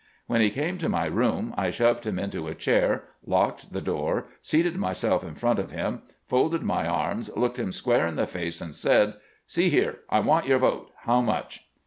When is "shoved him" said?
1.69-2.17